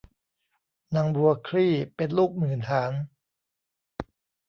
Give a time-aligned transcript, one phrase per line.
[0.95, 2.93] นางบัวคลี่เป็นลูกหมื่นหาญ